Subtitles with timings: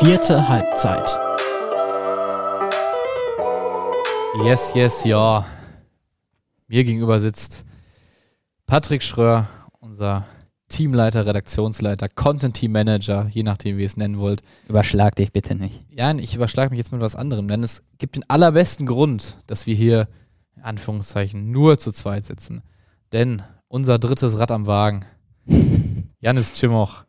[0.00, 1.08] Vierte Halbzeit.
[4.44, 5.46] Yes, yes, ja.
[6.66, 7.64] Mir gegenüber sitzt
[8.66, 9.46] Patrick Schröer,
[9.78, 10.26] unser
[10.68, 14.42] Teamleiter, Redaktionsleiter, Content Team Manager, je nachdem, wie ihr es nennen wollt.
[14.68, 15.84] Überschlag dich bitte nicht.
[15.90, 19.66] Ja, ich überschlage mich jetzt mit was anderem, denn es gibt den allerbesten Grund, dass
[19.66, 20.08] wir hier,
[20.56, 22.62] in Anführungszeichen, nur zu zweit sitzen.
[23.12, 25.04] Denn unser drittes Rad am Wagen,
[26.18, 27.04] Janis Cimoch,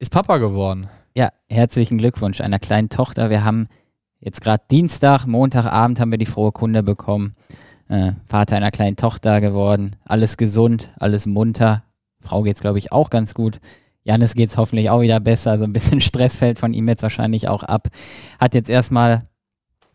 [0.00, 0.88] ist Papa geworden.
[1.16, 3.30] Ja, herzlichen Glückwunsch einer kleinen Tochter.
[3.30, 3.68] Wir haben
[4.18, 7.36] jetzt gerade Dienstag, Montagabend haben wir die frohe Kunde bekommen.
[7.88, 9.94] Äh, Vater einer kleinen Tochter geworden.
[10.04, 11.84] Alles gesund, alles munter.
[12.18, 13.60] Frau geht's, glaube ich, auch ganz gut.
[14.02, 15.52] Janis geht's hoffentlich auch wieder besser.
[15.52, 17.90] Also ein bisschen Stress fällt von ihm jetzt wahrscheinlich auch ab.
[18.40, 19.22] Hat jetzt erstmal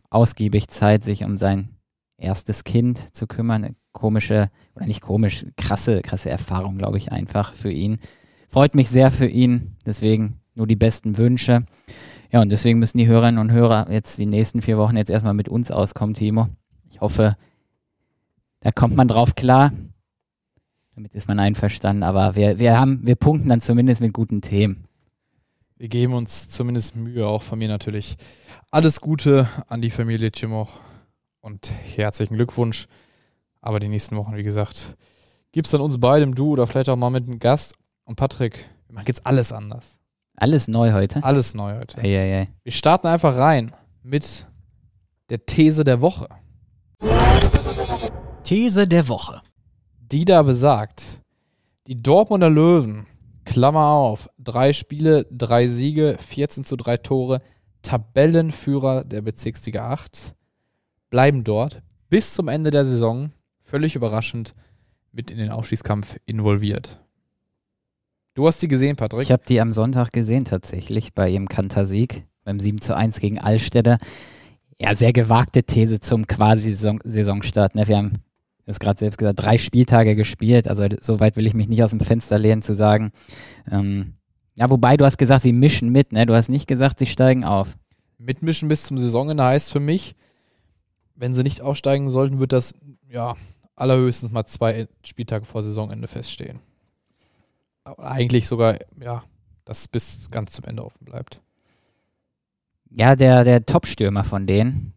[0.10, 1.76] ausgiebig Zeit, sich um sein
[2.18, 3.76] erstes Kind zu kümmern.
[3.92, 8.00] Komische, oder nicht komisch, krasse, krasse Erfahrung, glaube ich, einfach für ihn.
[8.48, 9.76] Freut mich sehr für ihn.
[9.86, 11.66] Deswegen nur die besten Wünsche.
[12.32, 15.34] Ja, und deswegen müssen die Hörerinnen und Hörer jetzt die nächsten vier Wochen jetzt erstmal
[15.34, 16.48] mit uns auskommen, Timo.
[16.92, 17.36] Ich hoffe,
[18.60, 19.72] da kommt man drauf klar.
[20.94, 24.86] Damit ist man einverstanden, aber wir, wir haben, wir punkten dann zumindest mit guten Themen.
[25.78, 28.18] Wir geben uns zumindest Mühe, auch von mir natürlich.
[28.70, 30.82] Alles Gute an die Familie Cimoch
[31.40, 32.88] und herzlichen Glückwunsch.
[33.62, 34.98] Aber die nächsten Wochen, wie gesagt,
[35.54, 37.76] gibt es dann uns beide im Du oder vielleicht auch mal mit einem Gast.
[38.04, 39.99] Und Patrick, wir machen jetzt alles anders.
[40.42, 41.22] Alles neu heute.
[41.22, 41.98] Alles neu heute.
[41.98, 42.48] Ei, ei, ei.
[42.64, 44.48] Wir starten einfach rein mit
[45.30, 46.30] der These der Woche.
[48.44, 49.42] These der Woche.
[50.00, 51.04] Die da besagt,
[51.88, 53.06] die Dortmunder Löwen,
[53.44, 57.42] Klammer auf, drei Spiele, drei Siege, 14 zu drei Tore,
[57.82, 60.36] Tabellenführer der Bezirksliga 8,
[61.10, 64.56] bleiben dort bis zum Ende der Saison, völlig überraschend,
[65.12, 67.02] mit in den Aufstiegskampf involviert.
[68.34, 69.24] Du hast die gesehen, Patrick?
[69.24, 73.40] Ich habe die am Sonntag gesehen tatsächlich bei ihrem Kantersieg beim 7 zu 1 gegen
[73.40, 73.98] Allstädter.
[74.80, 77.76] Ja, sehr gewagte These zum quasi Saison Saisonstart.
[77.76, 77.88] Ne?
[77.88, 78.24] Wir haben
[78.66, 80.68] das gerade selbst gesagt, drei Spieltage gespielt.
[80.68, 83.12] Also so weit will ich mich nicht aus dem Fenster lehnen zu sagen.
[83.70, 84.14] Ähm,
[84.56, 86.12] ja, wobei du hast gesagt, sie mischen mit.
[86.12, 86.26] Ne?
[86.26, 87.78] Du hast nicht gesagt, sie steigen auf.
[88.18, 90.16] Mitmischen bis zum Saisonende heißt für mich,
[91.16, 92.74] wenn sie nicht aufsteigen sollten, wird das
[93.10, 93.36] ja
[93.76, 96.60] allerhöchstens mal zwei Spieltage vor Saisonende feststehen.
[97.84, 99.24] Eigentlich sogar, ja,
[99.66, 101.42] dass es bis ganz zum Ende offen bleibt.
[102.92, 104.94] Ja, der, der Top-Stürmer von denen,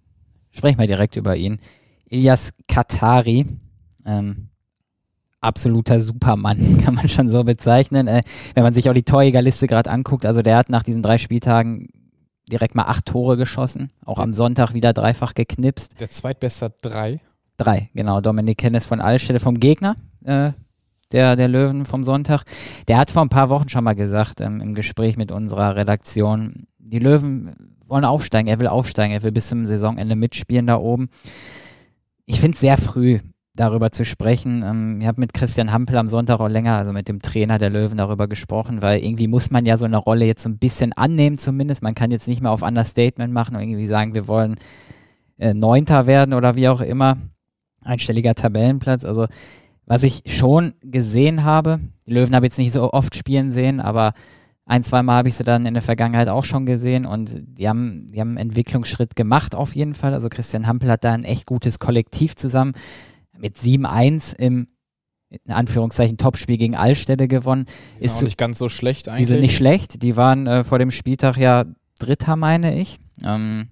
[0.51, 1.59] sprechen wir direkt über ihn,
[2.07, 3.47] Ilias Katari,
[4.05, 4.49] ähm,
[5.41, 8.07] absoluter Supermann, kann man schon so bezeichnen.
[8.07, 8.23] Äh,
[8.55, 11.89] wenn man sich auch die Torjägerliste gerade anguckt, also der hat nach diesen drei Spieltagen
[12.51, 16.01] direkt mal acht Tore geschossen, auch am Sonntag wieder dreifach geknipst.
[16.01, 17.21] Der zweitbeste hat drei.
[17.57, 18.21] Drei, genau.
[18.21, 19.95] Dominik Hennes von Allstelle vom Gegner,
[20.25, 20.53] äh,
[21.13, 22.45] der, der Löwen vom Sonntag.
[22.89, 26.67] Der hat vor ein paar Wochen schon mal gesagt, ähm, im Gespräch mit unserer Redaktion,
[26.79, 31.09] die Löwen wollen aufsteigen, er will aufsteigen, er will bis zum Saisonende mitspielen da oben.
[32.27, 33.19] Ich finde es sehr früh,
[33.55, 34.63] darüber zu sprechen.
[34.63, 37.71] Ähm, ich habe mit Christian Hampel am Sonntag auch länger, also mit dem Trainer der
[37.71, 40.93] Löwen, darüber gesprochen, weil irgendwie muss man ja so eine Rolle jetzt so ein bisschen
[40.95, 41.83] annehmen zumindest.
[41.83, 44.57] Man kann jetzt nicht mehr auf Understatement machen und irgendwie sagen, wir wollen
[45.39, 47.19] äh, Neunter werden oder wie auch immer.
[47.85, 49.05] Einstelliger Tabellenplatz.
[49.05, 49.27] Also
[49.87, 53.81] was ich schon gesehen habe, die Löwen habe ich jetzt nicht so oft spielen sehen,
[53.81, 54.13] aber
[54.65, 57.69] ein, zwei Mal habe ich sie dann in der Vergangenheit auch schon gesehen und die
[57.69, 60.15] haben, die haben einen Entwicklungsschritt gemacht auf jeden Fall.
[60.15, 62.73] Also Christian Hampel hat da ein echt gutes Kollektiv zusammen
[63.37, 64.69] mit 7-1 im
[65.47, 67.65] in Anführungszeichen Topspiel gegen Allstädte gewonnen.
[68.01, 69.21] Die sind auch nicht ganz so schlecht eigentlich.
[69.21, 70.03] Die sind nicht schlecht.
[70.03, 71.65] Die waren äh, vor dem Spieltag ja
[71.99, 72.99] Dritter, meine ich.
[73.25, 73.69] Ähm,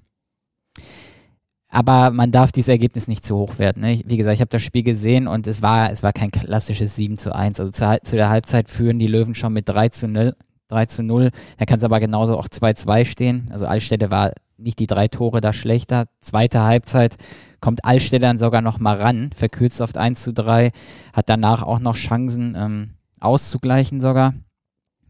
[1.70, 3.80] aber man darf dieses Ergebnis nicht zu hoch werten.
[3.80, 4.02] Ne?
[4.04, 7.16] Wie gesagt, ich habe das Spiel gesehen und es war, es war kein klassisches 7
[7.16, 7.60] zu 1.
[7.60, 10.34] Also zu, zu, der Halbzeit führen die Löwen schon mit 3 zu 0.
[10.68, 11.30] 3 zu 0.
[11.58, 13.46] Da kann es aber genauso auch 2-2 stehen.
[13.52, 16.06] Also Allstädte war nicht die drei Tore da schlechter.
[16.20, 17.16] Zweite Halbzeit
[17.60, 20.72] kommt Allstädte dann sogar noch mal ran, verkürzt auf 1 zu 3,
[21.12, 24.34] hat danach auch noch Chancen ähm, auszugleichen sogar.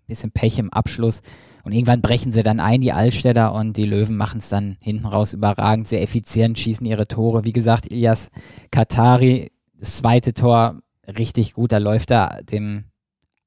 [0.07, 1.23] Bisschen Pech im Abschluss.
[1.65, 5.07] Und irgendwann brechen sie dann ein, die Allstädter, und die Löwen machen es dann hinten
[5.07, 7.45] raus überragend, sehr effizient, schießen ihre Tore.
[7.45, 8.31] Wie gesagt, Ilias
[8.71, 12.85] Katari, das zweite Tor richtig gut, da läuft er dem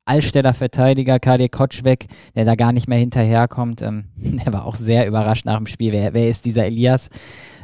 [0.05, 3.81] Allstädter Verteidiger Kadir Kotsch weg, der da gar nicht mehr hinterherkommt.
[3.81, 5.93] Ähm, der war auch sehr überrascht nach dem Spiel.
[5.93, 7.09] Wer, wer ist dieser Elias?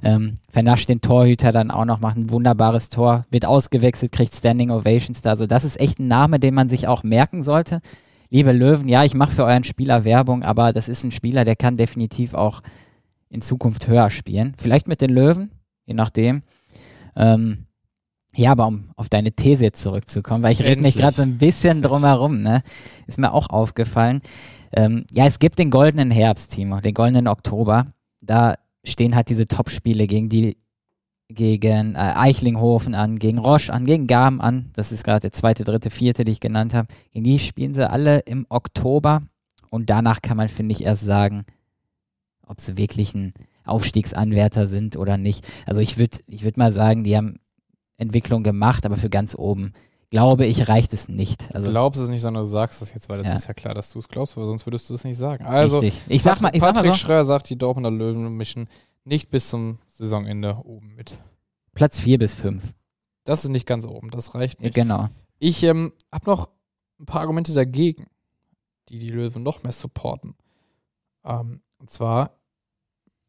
[0.03, 4.71] Ähm, vernascht den Torhüter dann auch noch, macht ein wunderbares Tor, wird ausgewechselt, kriegt Standing
[4.71, 5.31] Ovations da.
[5.31, 7.81] Also das ist echt ein Name, den man sich auch merken sollte
[8.29, 11.55] liebe Löwen, ja, ich mache für euren Spieler Werbung, aber das ist ein Spieler, der
[11.55, 12.61] kann definitiv auch
[13.29, 14.55] in Zukunft höher spielen.
[14.57, 15.51] Vielleicht mit den Löwen,
[15.85, 16.43] je nachdem.
[17.15, 17.65] Ähm,
[18.35, 21.81] ja, aber um auf deine These zurückzukommen, weil ich rede mich gerade so ein bisschen
[21.83, 22.61] drumherum, ne?
[23.07, 24.21] Ist mir auch aufgefallen.
[24.71, 27.87] Ähm, ja, es gibt den goldenen Herbst, Timo, den goldenen Oktober.
[28.21, 30.57] Da stehen halt diese Top-Spiele gegen die
[31.29, 34.71] gegen äh, Eichlinghofen an, gegen Roche an, gegen Garm an.
[34.73, 36.87] Das ist gerade der zweite, dritte, vierte, die ich genannt habe.
[37.13, 39.21] Gegen die spielen sie alle im Oktober.
[39.69, 41.45] Und danach kann man, finde ich, erst sagen,
[42.47, 43.31] ob sie wirklich ein
[43.63, 45.45] Aufstiegsanwärter sind oder nicht.
[45.67, 47.35] Also ich würde ich würd mal sagen, die haben
[47.97, 49.73] Entwicklung gemacht, aber für ganz oben,
[50.09, 51.53] glaube ich, reicht es nicht.
[51.53, 53.33] Also, du glaubst es nicht, sondern du sagst es jetzt, weil das Ja.
[53.35, 55.45] ist ja klar, dass du es glaubst, weil sonst würdest du es nicht sagen.
[55.45, 56.01] Also, richtig.
[56.07, 58.67] Ich sag mal, ich sag mal Patrick so, Schröer sagt, die Dortmunder Löwen mischen
[59.03, 61.19] nicht bis zum Saisonende oben mit.
[61.73, 62.73] Platz 4 bis 5.
[63.25, 64.73] Das ist nicht ganz oben, das reicht nicht.
[64.73, 65.09] Genau.
[65.39, 66.49] Ich ähm, habe noch
[66.99, 68.07] ein paar Argumente dagegen,
[68.87, 70.35] die die Löwen noch mehr supporten.
[71.25, 72.31] Ähm, und zwar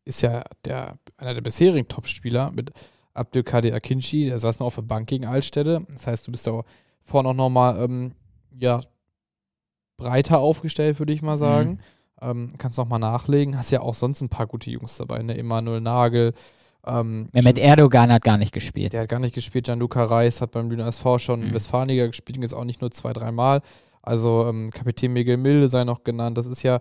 [0.04, 2.70] ist ja der, einer der bisherigen Topspieler mit
[3.14, 5.84] Abdelkader Akinci, der saß noch auf der Bank gegen Altstädte.
[5.90, 6.62] Das heißt, du bist da
[7.02, 8.12] vorne auch nochmal ähm,
[8.56, 8.80] ja,
[9.96, 11.80] breiter aufgestellt, würde ich mal sagen.
[12.20, 13.58] Ähm, kannst nochmal nachlegen.
[13.58, 15.36] Hast ja auch sonst ein paar gute Jungs dabei, ne?
[15.36, 16.32] Emanuel Nagel.
[16.86, 18.92] Ähm, Mehmet Erdogan hat gar nicht gespielt.
[18.92, 19.66] der hat gar nicht gespielt.
[19.66, 21.54] Gianluca Reis hat beim Lüner SV schon Mhm.
[21.54, 23.60] Westfalenliga gespielt und jetzt auch nicht nur zwei, dreimal.
[24.02, 26.38] Also ähm, Kapitän Miguel Milde sei noch genannt.
[26.38, 26.80] Das ist ja,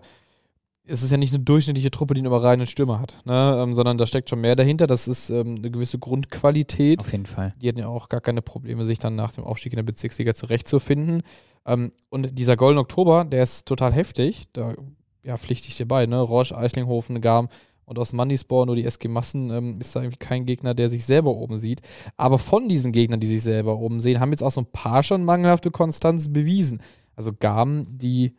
[0.86, 3.60] es ist ja nicht eine durchschnittliche Truppe, die einen überragenden Stürmer hat, ne?
[3.62, 4.86] ähm, sondern da steckt schon mehr dahinter.
[4.86, 7.00] Das ist ähm, eine gewisse Grundqualität.
[7.00, 7.54] Auf jeden Fall.
[7.60, 10.34] Die hatten ja auch gar keine Probleme, sich dann nach dem Aufstieg in der Bezirksliga
[10.34, 11.22] zurechtzufinden.
[11.66, 14.46] Ähm, und dieser Golden Oktober, der ist total heftig.
[14.54, 14.74] Da
[15.22, 16.18] ja, pflichte ich dir bei, ne?
[16.18, 17.50] Roche, Eichlinghofen, Garm
[17.90, 21.04] und aus Mandispor, nur die SG Massen, ähm, ist da irgendwie kein Gegner, der sich
[21.04, 21.80] selber oben sieht.
[22.16, 25.02] Aber von diesen Gegnern, die sich selber oben sehen, haben jetzt auch so ein paar
[25.02, 26.80] schon mangelhafte Konstanz bewiesen.
[27.16, 28.36] Also Garm, die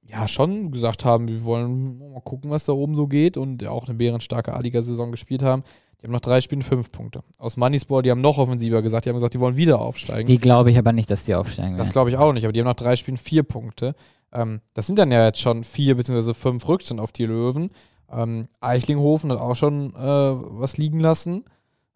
[0.00, 3.88] ja schon gesagt haben, wir wollen mal gucken, was da oben so geht und auch
[3.88, 5.64] eine bärenstarke A-Liga-Saison gespielt haben.
[6.00, 7.22] Die haben nach drei Spielen fünf Punkte.
[7.38, 10.26] Aus Mannispor, die haben noch offensiver gesagt, die haben gesagt, die wollen wieder aufsteigen.
[10.26, 12.60] Die glaube ich aber nicht, dass die aufsteigen das glaube ich auch nicht, aber die
[12.60, 13.94] haben nach drei Spielen vier Punkte.
[14.32, 16.32] Ähm, das sind dann ja jetzt schon vier bzw.
[16.32, 17.68] fünf Rückstand auf die Löwen.
[18.12, 21.44] Ähm, Eichlinghofen hat auch schon äh, was liegen lassen.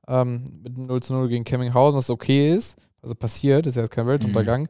[0.08, 2.76] Ähm, mit einem 0 zu 0 gegen Kemminghausen, was okay ist.
[3.02, 4.68] Also passiert, ist ja jetzt kein Weltuntergang.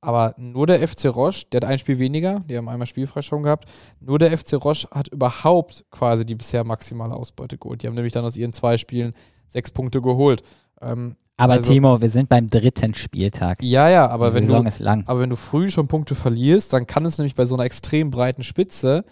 [0.00, 3.42] Aber nur der FC Roche, der hat ein Spiel weniger, die haben einmal spielfrei schon
[3.42, 3.70] gehabt.
[4.00, 7.82] Nur der FC Roche hat überhaupt quasi die bisher maximale Ausbeute geholt.
[7.82, 9.12] Die haben nämlich dann aus ihren zwei Spielen
[9.46, 10.42] sechs Punkte geholt.
[10.82, 13.62] Ähm, aber also- Timo, wir sind beim dritten Spieltag.
[13.62, 15.04] ja, ja, aber die wenn Saison du, ist lang.
[15.06, 18.10] aber wenn du früh schon Punkte verlierst, dann kann es nämlich bei so einer extrem
[18.10, 19.04] breiten Spitze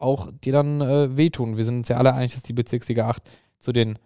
[0.00, 1.56] auch dir dann äh, wehtun.
[1.56, 3.22] Wir sind uns ja alle einig, dass die Bezirksliga 8
[3.58, 3.98] zu den,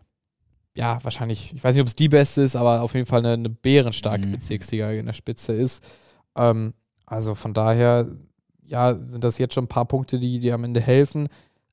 [0.74, 3.32] ja, wahrscheinlich, ich weiß nicht, ob es die beste ist, aber auf jeden Fall eine,
[3.32, 4.32] eine bärenstarke Mhm.
[4.32, 5.84] Bezirksliga in der Spitze ist.
[6.36, 6.74] Ähm,
[7.06, 8.08] also von daher,
[8.66, 11.28] ja, sind das jetzt schon ein paar Punkte, die dir am Ende helfen.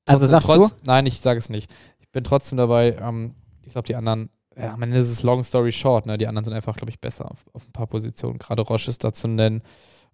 [0.05, 1.71] Also sagst trotz, Nein, ich sage es nicht.
[1.99, 3.33] Ich bin trotzdem dabei, ähm,
[3.63, 6.17] ich glaube, die anderen, ja, am Ende ist es long story short, ne?
[6.17, 8.37] Die anderen sind einfach, glaube ich, besser auf, auf ein paar Positionen.
[8.37, 9.61] Gerade Roche ist da zu nennen.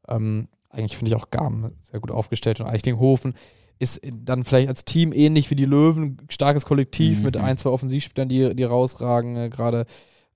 [0.08, 3.34] Ähm, eigentlich finde ich auch Garm sehr gut aufgestellt und Eichlinghofen
[3.80, 7.24] ist dann vielleicht als Team ähnlich wie die Löwen, starkes Kollektiv Mhm.
[7.26, 9.86] mit ein, zwei Offensivspielern, die, die rausragen, äh, gerade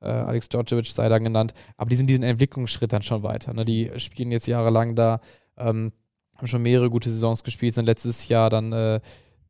[0.01, 3.53] äh, Alex Djordjevic sei da genannt, aber die sind diesen Entwicklungsschritt dann schon weiter.
[3.53, 3.65] Ne?
[3.65, 5.21] Die spielen jetzt jahrelang da,
[5.57, 5.91] ähm,
[6.37, 8.99] haben schon mehrere gute Saisons gespielt, sind letztes Jahr dann äh,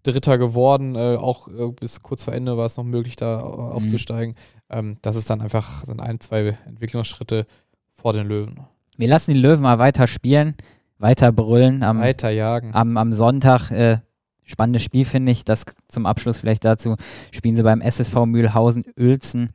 [0.04, 3.44] Dritter geworden, äh, auch äh, bis kurz vor Ende war es noch möglich, da äh,
[3.44, 4.36] aufzusteigen.
[4.70, 7.46] Ähm, das ist dann einfach, sind ein, zwei Entwicklungsschritte
[7.92, 8.60] vor den Löwen.
[8.98, 10.56] Wir lassen die Löwen mal weiter spielen,
[11.02, 11.84] weiter brüllen.
[11.84, 12.74] Am, Weiter jagen.
[12.74, 13.98] am, am Sonntag, äh,
[14.44, 16.96] spannendes Spiel finde ich, das zum Abschluss vielleicht dazu,
[17.32, 19.50] spielen sie beim SSV Mühlhausen-Uelzen,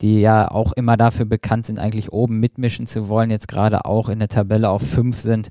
[0.00, 4.08] die ja auch immer dafür bekannt sind, eigentlich oben mitmischen zu wollen, jetzt gerade auch
[4.08, 5.48] in der Tabelle auf 5 sind.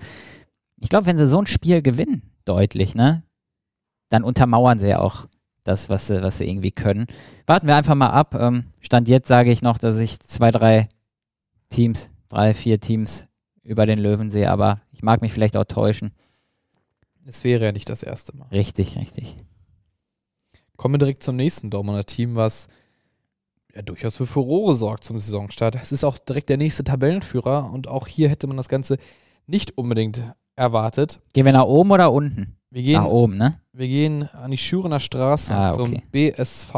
[0.79, 3.23] Ich glaube, wenn sie so ein Spiel gewinnen, deutlich, ne,
[4.09, 5.27] dann untermauern sie ja auch
[5.63, 7.07] das, was sie, was sie irgendwie können.
[7.45, 8.35] Warten wir einfach mal ab.
[8.35, 10.87] Ähm, Stand jetzt sage ich noch, dass ich zwei, drei
[11.69, 13.27] Teams, drei, vier Teams
[13.67, 16.13] über den Löwen sehe, aber ich mag mich vielleicht auch täuschen.
[17.25, 18.47] Es wäre ja nicht das erste Mal.
[18.47, 19.35] Richtig, richtig.
[20.77, 22.67] Kommen wir direkt zum nächsten Dortmunder Team, was
[23.75, 25.75] ja durchaus für Furore sorgt zum Saisonstart.
[25.75, 28.97] Es ist auch direkt der nächste Tabellenführer und auch hier hätte man das Ganze
[29.47, 30.23] nicht unbedingt
[30.55, 31.19] erwartet.
[31.33, 32.55] Gehen wir nach oben oder unten?
[32.69, 33.59] Wir gehen, Nach oben, ne?
[33.73, 36.03] wir gehen an die Schürener Straße Ah, zum okay.
[36.33, 36.73] BSV.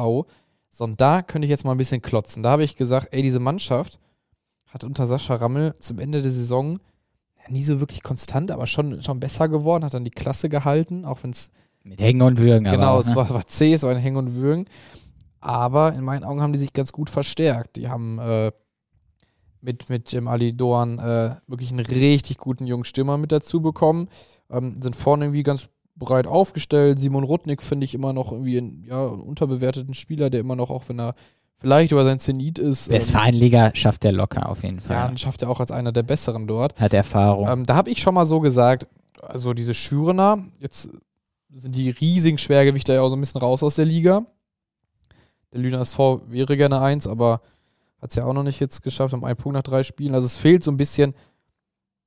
[0.69, 2.43] So, und da könnte ich jetzt mal ein bisschen klotzen.
[2.43, 3.99] Da habe ich gesagt, ey, diese Mannschaft
[4.69, 6.79] hat unter Sascha Rammel zum Ende der Saison
[7.49, 11.23] nie so wirklich konstant, aber schon, schon besser geworden, hat dann die Klasse gehalten, auch
[11.23, 11.49] wenn es
[11.83, 12.67] Mit Hängen und Würgen.
[12.67, 13.15] aber Genau, auch, es ne?
[13.15, 14.65] war, war zäh, es war ein Hängen und Würgen.
[15.41, 17.77] Aber in meinen Augen haben die sich ganz gut verstärkt.
[17.77, 18.51] Die haben äh,
[19.61, 24.09] mit, mit Jim Ali Doan äh, wirklich einen richtig guten jungen Stürmer mit dazu bekommen.
[24.49, 26.99] Ähm, sind vorne irgendwie ganz breit aufgestellt.
[26.99, 30.87] Simon Rudnick finde ich immer noch irgendwie einen, ja, unterbewerteten Spieler, der immer noch, auch
[30.89, 31.15] wenn er
[31.59, 35.07] vielleicht über sein Zenit ist, ähm, Westfalenliga schafft er locker auf jeden ja, Fall.
[35.07, 36.79] dann schafft er auch als einer der Besseren dort.
[36.79, 37.47] Hat Erfahrung.
[37.47, 38.87] Ähm, da habe ich schon mal so gesagt,
[39.21, 40.89] also diese Schürener, jetzt
[41.51, 44.23] sind die riesigen Schwergewichte ja auch so ein bisschen raus aus der Liga.
[45.51, 47.41] Der Lüner SV wäre gerne eins, aber
[48.01, 50.13] hat es ja auch noch nicht jetzt geschafft, um einen Punkt nach drei Spielen.
[50.13, 51.13] Also es fehlt so ein bisschen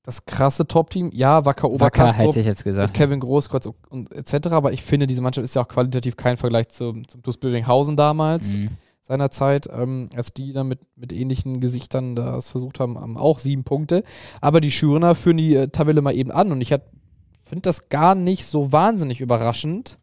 [0.05, 1.11] das krasse Top-Team.
[1.13, 2.95] Ja, Wacker Wacker Oberkastrop hätte ich jetzt mit gesagt.
[2.95, 4.49] Kevin Großkreuz und etc.
[4.53, 7.97] Aber ich finde, diese Mannschaft ist ja auch qualitativ kein Vergleich zum, zum TuS Bövinghausen
[7.97, 8.71] damals, Mhm.
[9.03, 13.65] Seinerzeit, ähm, als die dann mit, mit ähnlichen Gesichtern das versucht haben, haben auch sieben
[13.65, 14.05] Punkte.
[14.41, 18.15] Aber die Schürener führen die äh, Tabelle mal eben an und ich finde das gar
[18.15, 19.99] nicht so wahnsinnig überraschend,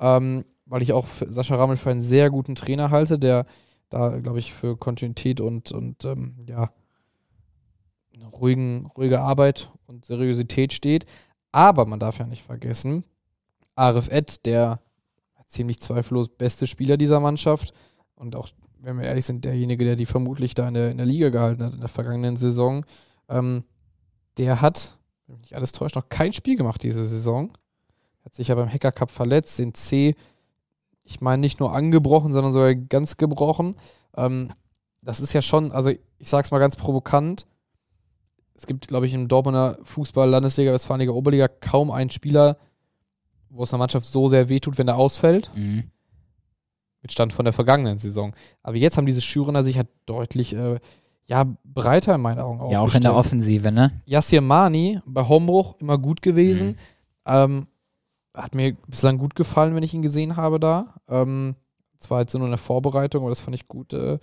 [0.00, 3.46] ähm, weil ich auch Sascha Rammel für einen sehr guten Trainer halte, der
[3.88, 6.70] da, glaube ich, für Kontinuität und, und ähm, ja,
[8.32, 11.06] ruhigen, ruhige Arbeit und Seriosität steht.
[11.52, 13.04] Aber man darf ja nicht vergessen,
[13.76, 14.80] Arif Ed, der
[15.46, 17.72] ziemlich zweifellos beste Spieler dieser Mannschaft
[18.16, 18.48] und auch,
[18.80, 21.62] wenn wir ehrlich sind, derjenige, der die vermutlich da in der, in der Liga gehalten
[21.62, 22.84] hat in der vergangenen Saison,
[23.28, 23.64] ähm,
[24.38, 24.96] der hat,
[25.26, 27.52] wenn mich nicht alles täuscht, noch kein Spiel gemacht diese Saison.
[28.24, 30.14] Hat sich ja beim Hacker Cup verletzt, den C,
[31.04, 33.76] ich meine, nicht nur angebrochen, sondern sogar ganz gebrochen.
[34.16, 34.50] Ähm,
[35.02, 37.46] das ist ja schon, also ich sag's mal ganz provokant,
[38.56, 42.56] es gibt, glaube ich, im Dortmunder Fußball, Landesliga, Westfalenliga, Oberliga kaum einen Spieler,
[43.50, 45.90] wo es einer Mannschaft so sehr wehtut, wenn er ausfällt, Mhm.
[47.02, 48.34] Mit Stand von der vergangenen Saison.
[48.62, 50.78] Aber jetzt haben diese Schürener sich halt deutlich, äh,
[51.26, 53.14] ja, breiter in meinen Augen Ja, auch in der.
[53.14, 54.00] Offensive, ne?
[54.06, 56.68] Yassir Mani bei Hombruch immer gut gewesen.
[56.68, 56.76] Mhm.
[57.26, 57.66] Ähm,
[58.34, 60.94] hat mir bislang gut gefallen, wenn ich ihn gesehen habe da.
[61.08, 61.56] Ähm,
[61.98, 64.18] zwar jetzt nur in der Vorbereitung, aber das fand ich gut äh,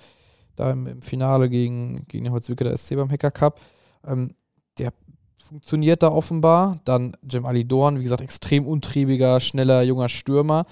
[0.55, 3.59] da im, im Finale gegen, gegen den Holzwicker der SC beim Hacker Cup.
[4.05, 4.31] Ähm,
[4.77, 4.93] der
[5.37, 6.79] funktioniert da offenbar.
[6.85, 10.65] Dann Jim Ali Dorn, wie gesagt, extrem untriebiger, schneller, junger Stürmer.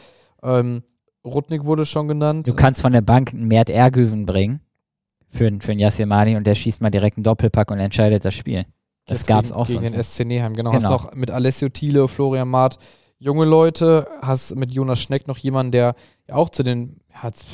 [0.43, 0.83] Ähm,
[1.25, 2.47] Rudnick wurde schon genannt.
[2.47, 4.61] Du kannst von der Bank einen Mert Ergüven bringen
[5.27, 8.25] für, einen- für einen Yassir Mani und der schießt mal direkt einen Doppelpack und entscheidet
[8.25, 8.65] das Spiel.
[9.05, 10.07] Das gab es gegen, auch gegen sonst den nicht.
[10.09, 10.71] SC Neheim, genau.
[10.71, 10.83] Genau.
[10.83, 12.77] Hast noch mit Alessio Thiele, Florian Maat
[13.19, 15.95] junge Leute, hast mit Jonas Schneck noch jemanden, der
[16.27, 16.99] ja auch zu den
[17.31, 17.45] z-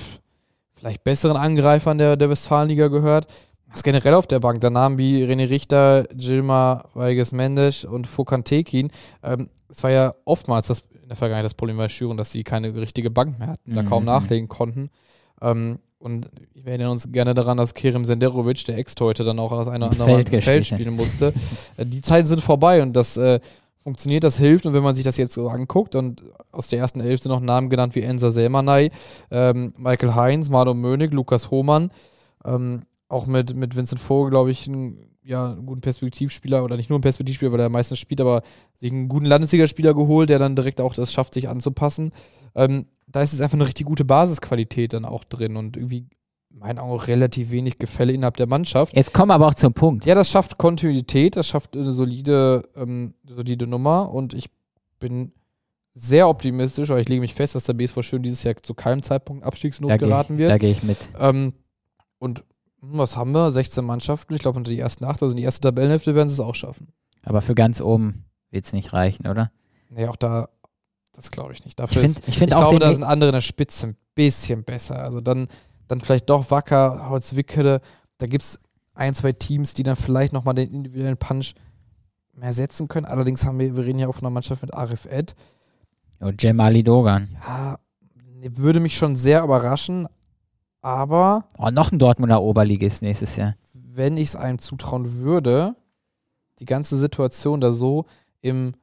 [0.75, 3.27] vielleicht besseren Angreifern der, der Westfalenliga gehört.
[3.69, 8.45] Hast generell auf der Bank, da Namen wie René Richter, Gilmar Weiges Mendes und Fokan
[8.45, 8.89] Tekin.
[9.23, 12.43] Ähm, es war ja oftmals das, in der Vergangenheit das Problem bei Schüren, dass sie
[12.43, 14.07] keine richtige Bank mehr hatten, da kaum Mhm.
[14.07, 14.89] nachlegen konnten.
[15.41, 19.69] Ähm, und wir erinnern uns gerne daran, dass Kerem Senderovic, der Ex-Teute, dann auch aus
[19.69, 21.33] einer anderen Feld Feld, spielen musste.
[21.77, 23.39] Äh, Die Zeiten sind vorbei und das äh,
[23.83, 24.65] funktioniert, das hilft.
[24.65, 27.39] Und wenn man sich das jetzt so anguckt und aus der ersten Elf sind noch
[27.39, 28.91] Namen genannt wie Enza Selmanay,
[29.31, 31.89] ähm, Michael Heinz, Marlon Mönig, Lukas Hohmann,
[32.43, 36.89] ähm, auch mit, mit Vincent Vogel, glaube ich, einen, ja, einen guten Perspektivspieler oder nicht
[36.89, 38.43] nur einen Perspektivspieler, weil er meistens spielt, aber
[38.75, 42.13] sich einen guten Landesligaspieler geholt, der dann direkt auch das schafft, sich anzupassen.
[42.55, 46.05] Ähm, da ist es einfach eine richtig gute Basisqualität dann auch drin und irgendwie,
[46.49, 48.95] in meinen Augen, auch relativ wenig Gefälle innerhalb der Mannschaft.
[48.95, 50.05] Jetzt kommen wir aber auch zum Punkt.
[50.05, 54.49] Ja, das schafft Kontinuität, das schafft eine solide, ähm, solide Nummer und ich
[54.99, 55.33] bin
[55.93, 59.01] sehr optimistisch, aber ich lege mich fest, dass der BSV Schön dieses Jahr zu keinem
[59.01, 60.51] Zeitpunkt Abstiegsnot Da gehe geraten ich, wird.
[60.51, 60.97] da geh ich mit.
[61.19, 61.53] Ähm,
[62.17, 62.45] und
[62.81, 63.51] was haben wir?
[63.51, 64.33] 16 Mannschaften.
[64.33, 66.55] Ich glaube, unter die ersten acht, also in die erste Tabellenhälfte werden sie es auch
[66.55, 66.93] schaffen.
[67.23, 69.51] Aber für ganz oben wird es nicht reichen, oder?
[69.89, 70.49] Nee, auch da,
[71.13, 71.71] das glaube ich nicht.
[71.71, 73.87] Ich Dafür finde ist, ich ich find auch glaube, da sind andere in der Spitze
[73.87, 74.99] ein bisschen besser.
[74.99, 75.47] Also dann,
[75.87, 77.81] dann vielleicht doch Wacker, Holzwickede.
[78.17, 78.59] Da gibt es
[78.93, 81.53] ein, zwei Teams, die dann vielleicht nochmal den individuellen Punch
[82.33, 83.05] mehr setzen können.
[83.05, 85.35] Allerdings haben wir, wir reden ja auch von einer Mannschaft mit Arif Ed.
[86.21, 87.35] oh, Jemali Dogan.
[87.47, 87.77] Ja,
[88.55, 90.07] würde mich schon sehr überraschen.
[90.81, 93.55] Aber Oh, noch ein Dortmunder Oberligist nächstes Jahr.
[93.73, 95.75] wenn ich es einem zutrauen würde,
[96.59, 98.05] die ganze Situation da so
[98.41, 98.73] im,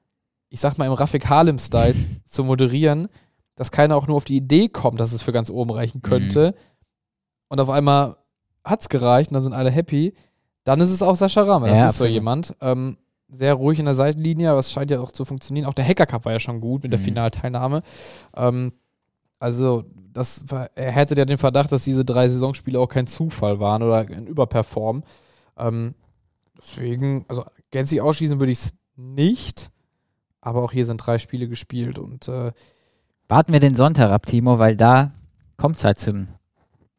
[0.49, 3.09] ich sag mal, im Rafik Harlem-Style zu moderieren,
[3.57, 6.55] dass keiner auch nur auf die Idee kommt, dass es für ganz oben reichen könnte.
[7.49, 8.17] Und auf einmal
[8.65, 10.15] hat es gereicht und dann sind alle happy.
[10.65, 11.69] Dann ist es auch Sascha Ramme.
[11.69, 12.13] Das Ja, ist so absolut.
[12.15, 12.57] jemand.
[12.61, 12.97] Ähm,
[13.29, 15.67] sehr ruhig in der Seitenlinie, aber es scheint ja auch zu funktionieren.
[15.67, 17.05] Auch der Hacker Cup war ja schon gut mit der Mhm.
[17.05, 17.83] Finalteilnahme.
[18.37, 18.73] Ähm,
[19.45, 19.85] also,
[20.15, 20.43] das
[20.75, 24.27] er hätte ja den Verdacht, dass diese drei Saisonspiele auch kein Zufall waren oder ein
[24.27, 25.05] Überperform.
[25.59, 25.95] Ähm,
[26.59, 29.71] deswegen, also gänzlich ausschließen würde ich es nicht.
[30.41, 32.53] Aber auch hier sind drei Spiele gespielt und äh,
[33.29, 35.13] Warten wir den Sonntag ab, Timo, weil da
[35.59, 36.29] kommt es halt zum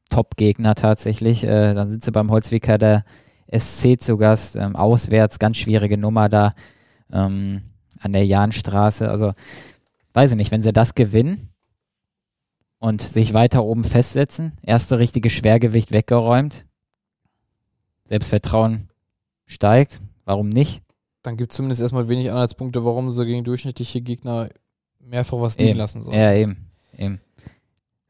[0.09, 1.43] Top-Gegner tatsächlich.
[1.43, 3.05] Äh, dann sind sie beim Holzwicker der
[3.51, 6.51] SC zu Gast, ähm, auswärts, ganz schwierige Nummer da
[7.11, 7.63] ähm,
[7.99, 9.09] an der Jahnstraße.
[9.09, 9.33] Also,
[10.13, 11.54] weiß ich nicht, wenn sie das gewinnen
[12.85, 16.65] und sich weiter oben festsetzen, erste richtige Schwergewicht weggeräumt,
[18.05, 18.89] Selbstvertrauen
[19.45, 20.81] steigt, warum nicht?
[21.23, 24.49] dann gibt es zumindest erstmal wenig Anhaltspunkte, warum sie gegen durchschnittliche Gegner
[24.99, 25.79] mehrfach was liegen Eben.
[25.79, 26.15] lassen sollen.
[26.19, 27.19] Ja, eben, eben.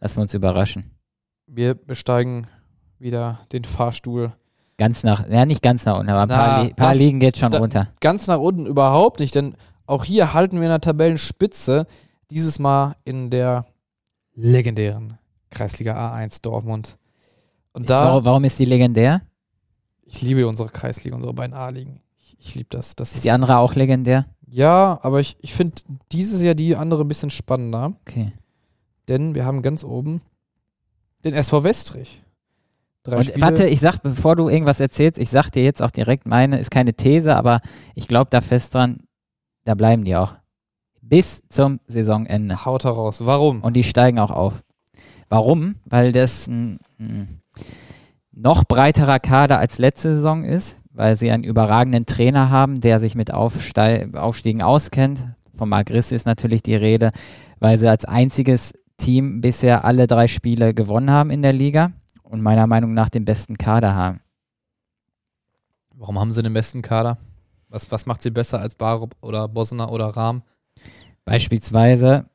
[0.01, 0.91] Lassen wir uns überraschen.
[1.47, 2.45] Wir besteigen
[2.99, 4.33] wieder den Fahrstuhl.
[4.77, 7.21] Ganz nach, ja nicht ganz nach unten, aber ein Na, paar, Li paar das- Ligen
[7.21, 7.87] geht schon da- runter.
[8.01, 9.55] Ganz nach unten überhaupt nicht, denn
[9.87, 11.85] Auch hier halten wir in der Tabellenspitze,
[12.31, 13.65] dieses Mal in der
[14.35, 15.17] legendären
[15.49, 16.97] Kreisliga A1 Dortmund.
[17.73, 19.21] Und da, warum, warum ist die legendär?
[20.07, 21.99] ich liebe unsere Kreisliga, unsere beiden A-Ligen.
[22.19, 22.95] Ich, ich liebe das.
[22.95, 24.25] das Ist die andere auch legendär?
[24.47, 28.31] Ja, aber ich, ich finde dieses Jahr die andere ein bisschen spannender, Okay.
[29.07, 30.21] denn wir haben ganz oben
[31.23, 32.21] den SV Westrich.
[33.03, 33.41] Drei Und Spiele.
[33.41, 36.69] warte, ich sag, bevor du irgendwas erzählst, ich sag dir jetzt auch direkt meine, ist
[36.71, 37.61] keine These, aber
[37.95, 38.99] ich glaube da fest dran,
[39.63, 40.35] da bleiben die auch.
[41.07, 42.65] Bis zum Saisonende.
[42.65, 43.23] Haut heraus.
[43.23, 43.61] Warum?
[43.61, 44.63] Und die steigen auch auf.
[45.29, 45.75] Warum?
[45.85, 47.41] Weil das ein, ein
[48.31, 53.13] noch breiterer Kader als letzte Saison ist, weil sie einen überragenden Trainer haben, der sich
[53.13, 55.23] mit Aufstei Aufstiegen auskennt.
[55.53, 57.11] Von Magris ist natürlich die Rede,
[57.59, 61.87] weil sie als einziges Team bisher alle drei Spiele gewonnen haben in der Liga
[62.23, 64.21] und meiner Meinung nach den besten Kader haben.
[65.93, 67.19] Warum haben sie den besten Kader?
[67.69, 70.41] Was, was macht sie besser als Barup oder Bosner oder Rahm?
[71.25, 72.29] Beispielsweise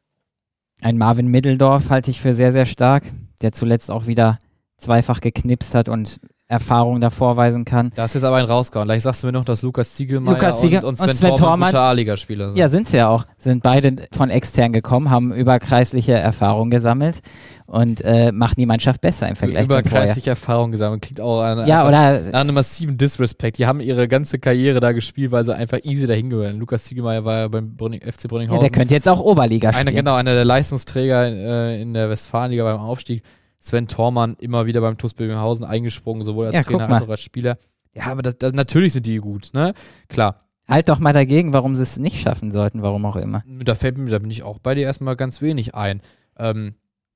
[0.80, 3.04] ein Marvin Middeldorf halte ich für sehr, sehr stark,
[3.42, 4.38] der zuletzt auch wieder
[4.78, 6.20] zweifach geknipst hat und
[6.50, 7.92] Erfahrung da vorweisen kann.
[7.94, 8.88] Da ist jetzt aber ein rausgehauen.
[8.88, 11.36] Gleich sagst du mir noch, dass Lukas Ziegelmeier Lukas Ziegel- und, und Sven, und Sven
[11.36, 12.58] Thormann, gute A-Liga-Spieler sind.
[12.58, 13.24] Ja, sind sie ja auch.
[13.38, 17.20] Sind beide von extern gekommen, haben überkreisliche Erfahrung gesammelt
[17.66, 19.82] und äh, machen die Mannschaft besser im Vergleich Vorjahr.
[19.82, 21.02] Überkreisliche Erfahrung gesammelt.
[21.02, 23.58] Klingt auch an, Ja, oder nach einem massiven Disrespect.
[23.58, 26.58] Die haben ihre ganze Karriere da gespielt, weil sie einfach easy dahin gehören.
[26.58, 28.60] Lukas Ziegelmeier war ja beim Brünning, FC ja, Brünninghausen.
[28.60, 29.86] der könnte jetzt auch Oberliga spielen.
[29.86, 33.22] einer, genau, einer der Leistungsträger äh, in der Westfalenliga beim Aufstieg.
[33.60, 37.20] Sven Thormann immer wieder beim TuS Bövinghausen eingesprungen, sowohl als Ja, Trainer als auch als
[37.20, 37.58] Spieler.
[37.92, 39.74] Ja, aber das, das, natürlich sind die gut, ne?
[40.08, 40.46] Klar.
[40.66, 43.42] Halt doch mal dagegen, warum sie es nicht schaffen sollten, warum auch immer.
[43.46, 46.00] Da fällt mir, da bin ich auch bei dir erstmal ganz wenig ein.
[46.38, 46.74] Ähm,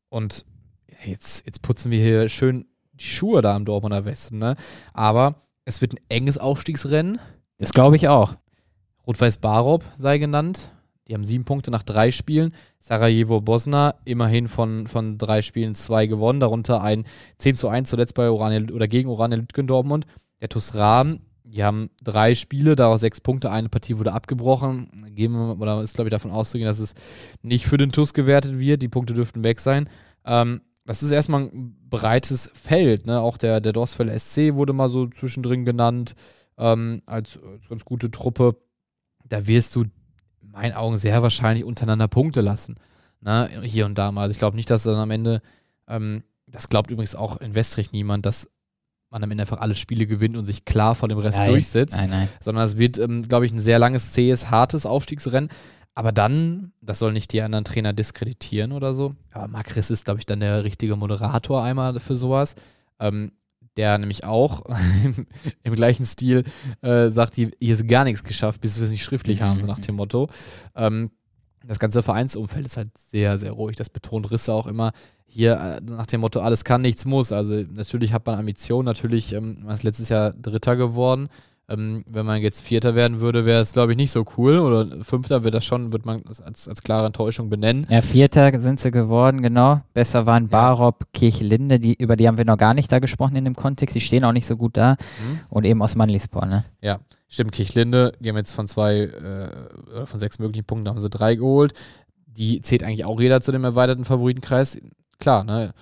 [0.08, 0.44] und
[1.04, 4.56] jetzt, jetzt putzen wir hier schön die Schuhe da am Dortmunder Westen, ne?
[4.92, 7.20] Aber es wird ein enges Aufstiegsrennen.
[7.58, 8.34] Das glaube ich auch.
[9.06, 10.70] Rot-Weiß Barop sei genannt.
[11.06, 12.54] Die haben sieben Punkte nach drei Spielen.
[12.80, 17.04] Sarajevo Bosna immerhin von, von drei Spielen zwei gewonnen, darunter ein
[17.38, 20.06] 10 zu 1 zuletzt bei Oranje oder gegen Oranje Lütgen Dortmund.
[20.40, 24.90] Der TuS Rahm, die haben drei Spiele, daraus sechs Punkte, eine Partie wurde abgebrochen.
[25.14, 26.94] Gehen wir, oder ist glaube ich davon auszugehen, dass es
[27.42, 28.82] nicht für den TuS gewertet wird.
[28.82, 29.88] Die Punkte dürften weg sein.
[30.24, 33.06] Ähm, das ist erstmal ein breites Feld.
[33.06, 33.20] Ne?
[33.20, 36.14] Auch der, der Dorsfälle SC wurde mal so zwischendrin genannt
[36.58, 38.56] ähm, als, als ganz gute Truppe.
[39.26, 39.84] Da wirst du
[40.54, 42.76] meinen Augen sehr wahrscheinlich untereinander Punkte lassen.
[43.20, 43.50] Ne?
[43.62, 44.22] Hier und da mal.
[44.22, 45.42] Also ich glaube nicht, dass dann am Ende,
[45.88, 48.48] ähm, das glaubt übrigens auch in Westrich niemand, dass
[49.10, 51.98] man am Ende einfach alle Spiele gewinnt und sich klar vor dem Rest Nein, durchsetzt
[51.98, 52.28] Nein, nein.
[52.40, 55.50] sondern es wird, ähm, glaube ich, ein sehr langes, zähes, hartes Aufstiegsrennen.
[55.96, 60.04] Aber dann, das soll nicht die anderen Trainer diskreditieren oder so, aber Marc Riss ist,
[60.04, 62.56] glaube ich, dann der richtige Moderator einmal für sowas.
[62.98, 63.30] Ähm,
[63.76, 64.64] der nämlich auch
[65.62, 66.44] im, gleichen Stil
[66.82, 69.66] äh, sagt, hier hier ist gar nichts geschafft, bis wir es nicht schriftlich haben, so
[69.66, 70.28] nach dem Motto.
[70.74, 71.10] Ähm,
[71.66, 73.76] das ganze Vereinsumfeld ist halt sehr, sehr ruhig.
[73.76, 74.92] Das betont Risse auch immer
[75.34, 77.32] hier äh, nach dem Motto, alles kann, nichts muss.
[77.32, 81.28] Also natürlich hat man Ambitionen, natürlich, ähm, man ist letztes Jahr Dritter geworden.
[81.66, 84.58] Ähm, wenn man jetzt Vierter werden würde, wäre es, glaube ich, nicht so cool.
[84.58, 87.86] Oder Fünfter wird das schon, wird man als, als klare Enttäuschung benennen.
[87.88, 89.80] Ja, Vierter sind sie geworden, genau.
[89.94, 93.44] Besser waren Barop, Kirchlinde, die, über die haben wir noch gar nicht da gesprochen in
[93.44, 93.96] dem Kontext.
[93.96, 94.90] Die stehen auch nicht so gut da.
[94.90, 95.40] Mhm.
[95.48, 96.64] Und eben aus Manlispor, ne?
[96.82, 96.98] Ja,
[97.28, 97.52] stimmt.
[97.52, 99.48] Kirchlinde, die haben jetzt von zwei, äh,
[99.90, 101.72] oder von sechs möglichen Punkten haben sie drei geholt.
[102.26, 104.80] Die zählt eigentlich auch jeder zu dem erweiterten Favoritenkreis.
[105.18, 105.72] Klar, ne?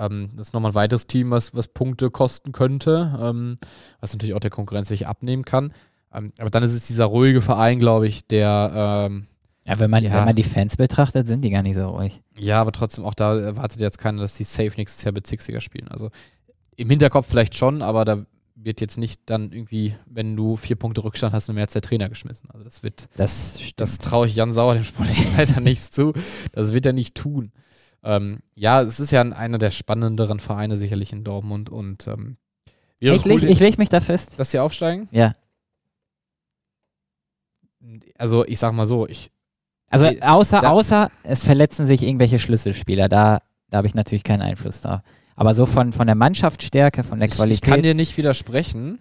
[0.00, 3.58] Ähm, das ist nochmal ein weiteres Team, was, was Punkte kosten könnte, ähm,
[4.00, 5.72] was natürlich auch der Konkurrenz welche abnehmen kann.
[6.12, 9.26] Ähm, aber dann ist es dieser ruhige Verein, glaube ich, der, ähm,
[9.66, 10.14] Ja, wenn man, Ja.
[10.14, 12.20] wenn man die Fans betrachtet, sind die gar nicht so ruhig.
[12.38, 15.86] ja, aber trotzdem auch da erwartet jetzt keiner, dass die safe nächstes Jahr Bezirksliga spielen.
[15.88, 16.10] Also
[16.76, 18.24] im Hinterkopf vielleicht schon, aber da
[18.62, 22.08] wird jetzt nicht dann irgendwie, wenn du vier Punkte Rückstand hast, mehr als der Trainer
[22.08, 22.50] geschmissen.
[22.50, 23.58] Also das wird Das.
[23.76, 26.12] Das traue ich Jan Sauer, dem sportlichen Leiter, nichts zu.
[26.52, 27.52] Das wird er nicht tun.
[28.02, 32.36] Ähm, ja, es ist ja einer der spannenderen Vereine sicherlich in Dortmund und ähm,
[32.98, 34.38] ich, cool, leg, ich leg mich da fest.
[34.38, 35.08] dass sie aufsteigen.
[35.10, 35.32] Ja.
[38.18, 39.30] Also ich sag mal so, ich
[39.88, 44.42] Also außer, da- außer es verletzen sich irgendwelche Schlüsselspieler, da, da habe ich natürlich keinen
[44.42, 45.00] Einfluss drauf.
[45.36, 47.64] Aber so von, von der Mannschaftsstärke, von der ich, Qualität.
[47.66, 48.98] ich kann dir nicht widersprechen,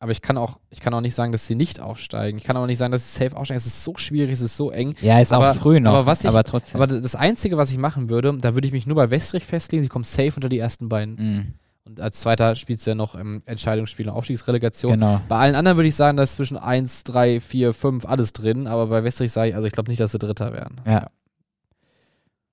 [0.00, 2.38] aber ich kann auch, ich kann auch nicht sagen, dass sie nicht aufsteigen.
[2.38, 3.58] Ich kann auch nicht sagen, dass sie safe aufsteigen.
[3.58, 4.94] Es ist so schwierig, es ist so eng.
[5.00, 5.90] ja, ist aber- auch früh noch.
[5.94, 6.80] aber was ich- trotzdem.
[6.80, 9.82] Aber das Einzige, was ich machen würde, da würde ich mich nur bei Westrich festlegen.
[9.82, 11.14] Sie kommen safe unter die ersten beiden.
[11.16, 14.92] Mhm, Und als Zweiter spielst du ja noch im Entscheidungsspiel und Aufstiegsrelegation.
[14.92, 15.20] genau.
[15.28, 18.66] Bei allen anderen würde ich sagen, da ist zwischen 1, 3, 4, 5 alles drin,
[18.66, 20.80] aber bei Westrich sage ich, also ich glaube nicht, dass sie Dritter werden.
[20.86, 21.06] Ja.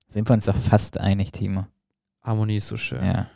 [0.08, 1.66] Sind wir uns doch fast einig, Timo.
[2.22, 3.04] Harmonie ist so schön.
[3.04, 3.26] Ja.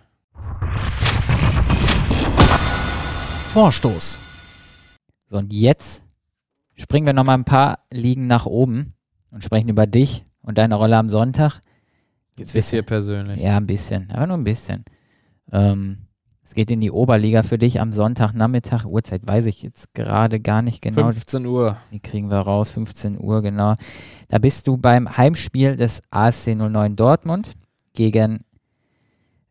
[3.50, 4.16] Vorstoß.
[5.26, 6.04] So, und jetzt
[6.76, 8.94] springen wir nochmal ein paar Ligen nach oben
[9.32, 11.60] und sprechen über dich und deine Rolle am Sonntag.
[12.38, 13.40] Jetzt wisst ihr persönlich.
[13.40, 14.84] Ja, ein bisschen, aber nur ein bisschen.
[15.50, 16.06] Ähm,
[16.44, 18.84] es geht in die Oberliga für dich am Sonntagnachmittag.
[18.84, 21.10] Uhrzeit weiß ich jetzt gerade gar nicht genau.
[21.10, 21.76] 15 Uhr.
[21.90, 23.74] Die kriegen wir raus, 15 Uhr, genau.
[24.28, 27.56] Da bist du beim Heimspiel des ASC 09 Dortmund
[27.94, 28.38] gegen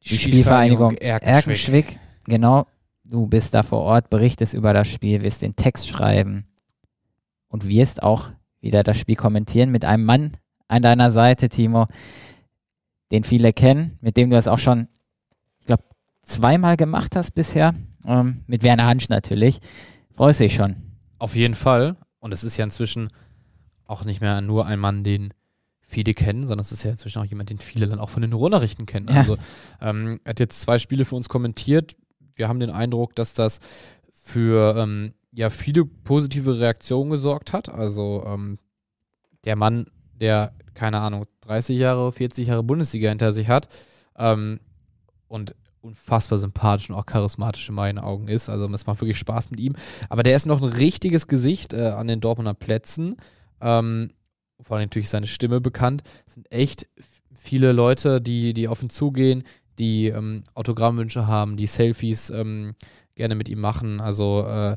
[0.06, 1.26] die Spielvereinigung Erkenschwick.
[1.26, 2.00] Erkenschwick.
[2.24, 2.66] Genau.
[3.10, 6.46] Du bist da vor Ort, berichtest über das Spiel, wirst den Text schreiben
[7.48, 8.30] und wirst auch
[8.62, 11.88] wieder das Spiel kommentieren mit einem Mann an deiner Seite, Timo,
[13.12, 14.88] den viele kennen, mit dem du das auch schon,
[15.60, 15.84] ich glaube,
[16.22, 17.74] zweimal gemacht hast bisher.
[18.06, 19.60] Ähm, mit Werner Hansch natürlich.
[20.14, 20.76] Freust dich schon.
[21.18, 21.98] Auf jeden Fall.
[22.20, 23.10] Und es ist ja inzwischen
[23.86, 25.34] auch nicht mehr nur ein Mann, den
[25.82, 28.34] viele kennen, sondern es ist ja inzwischen auch jemand, den viele dann auch von den
[28.34, 29.08] Ruhrnachrichten kennen.
[29.10, 29.16] Ja.
[29.16, 29.38] Also
[29.82, 31.96] ähm, er hat jetzt zwei Spiele für uns kommentiert.
[32.40, 33.60] Wir haben den Eindruck, dass das
[34.12, 37.70] für ähm, ja viele positive Reaktionen gesorgt hat.
[37.70, 38.58] Also ähm,
[39.46, 43.68] der Mann, der keine Ahnung 30 Jahre, 40 Jahre Bundesliga hinter sich hat
[44.18, 44.60] ähm,
[45.28, 48.50] und unfassbar sympathisch und auch charismatisch in meinen Augen ist.
[48.50, 49.76] Also es macht wirklich Spaß mit ihm.
[50.10, 53.18] Aber der ist noch ein richtiges Gesicht äh, an den Dortmunder Plätzen.
[53.62, 54.12] Ähm,
[54.62, 56.04] vor allem natürlich seine Stimme bekannt.
[56.28, 56.88] Es sind echt
[57.34, 59.44] viele Leute, die, die auf ihn zugehen,
[59.80, 62.76] die ähm, Autogrammwünsche haben, die Selfies ähm,
[63.16, 64.00] gerne mit ihm machen.
[64.02, 64.76] Also äh,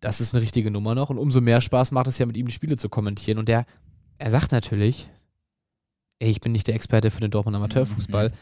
[0.00, 1.10] das ist eine richtige Nummer noch.
[1.10, 3.38] Und umso mehr Spaß macht es ja, mit ihm die Spiele zu kommentieren.
[3.38, 3.64] Und der,
[4.18, 5.10] er sagt natürlich,
[6.18, 8.32] ey, ich bin nicht der Experte für den Dortmund Amateurfußball.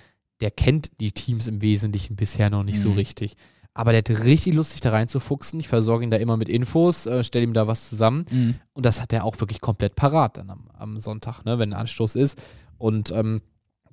[0.41, 2.97] Der kennt die Teams im Wesentlichen bisher noch nicht so Mhm.
[2.97, 3.37] richtig.
[3.73, 5.59] Aber der hat richtig Lust, sich da reinzufuchsen.
[5.59, 8.25] Ich versorge ihn da immer mit Infos, äh, stelle ihm da was zusammen.
[8.31, 8.55] Mhm.
[8.73, 11.81] Und das hat er auch wirklich komplett parat dann am, am Sonntag, ne, wenn ein
[11.81, 12.41] Anstoß ist.
[12.79, 13.41] Und ähm,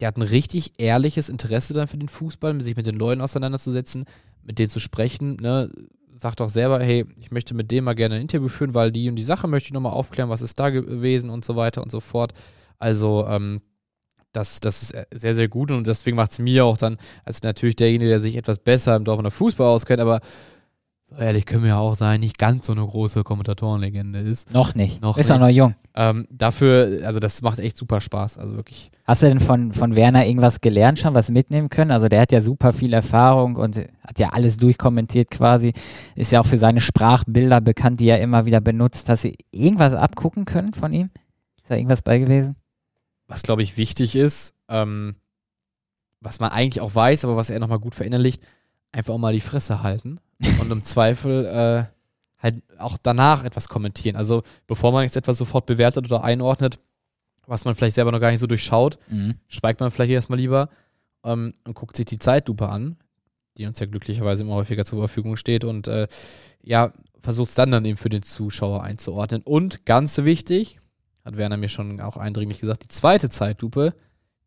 [0.01, 4.05] der hat ein richtig ehrliches Interesse dann für den Fußball, sich mit den Leuten auseinanderzusetzen,
[4.43, 5.37] mit denen zu sprechen.
[5.39, 5.71] Ne.
[6.11, 9.09] Sagt auch selber, hey, ich möchte mit dem mal gerne ein Interview führen, weil die
[9.09, 11.91] und die Sache möchte ich nochmal aufklären, was ist da gewesen und so weiter und
[11.91, 12.33] so fort.
[12.79, 13.61] Also, ähm,
[14.33, 17.75] das, das ist sehr, sehr gut und deswegen macht es mir auch dann, als natürlich
[17.75, 20.21] derjenige, der sich etwas besser im Dortmunder Fußball auskennt, aber
[21.19, 24.53] ehrlich können wir ja auch sein, nicht ganz so eine große Kommentatorenlegende ist.
[24.53, 25.01] Noch nicht.
[25.01, 25.41] Noch Ist auch nicht.
[25.41, 25.75] noch jung.
[25.93, 28.37] Ähm, dafür, also das macht echt super Spaß.
[28.37, 28.91] Also wirklich.
[29.05, 31.91] Hast du denn von, von Werner irgendwas gelernt schon, was mitnehmen können?
[31.91, 35.73] Also der hat ja super viel Erfahrung und hat ja alles durchkommentiert quasi.
[36.15, 39.09] Ist ja auch für seine Sprachbilder bekannt, die er immer wieder benutzt.
[39.09, 41.09] Hast du irgendwas abgucken können von ihm?
[41.61, 42.55] Ist da irgendwas bei gewesen?
[43.31, 45.15] was glaube ich wichtig ist, ähm,
[46.19, 48.45] was man eigentlich auch weiß, aber was er nochmal gut verinnerlicht,
[48.91, 50.19] einfach auch mal die Fresse halten
[50.59, 51.83] und im Zweifel äh,
[52.41, 54.15] halt auch danach etwas kommentieren.
[54.15, 56.79] Also bevor man jetzt etwas sofort bewertet oder einordnet,
[57.45, 59.35] was man vielleicht selber noch gar nicht so durchschaut, Mhm.
[59.47, 60.69] schweigt man vielleicht erstmal lieber
[61.23, 62.97] ähm, und guckt sich die Zeitlupe an,
[63.57, 66.07] die uns ja glücklicherweise immer häufiger zur Verfügung steht und äh,
[66.63, 69.41] ja, versucht es dann dann eben für den Zuschauer einzuordnen.
[69.43, 70.79] Und ganz wichtig,
[71.23, 73.93] hat Werner mir schon auch eindringlich gesagt, die zweite Zeitlupe,